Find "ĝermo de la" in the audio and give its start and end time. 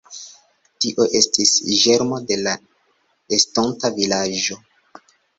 1.81-2.53